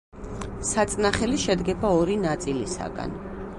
[0.69, 3.17] საწნახელი შედგება ორი ნაწილისაგან.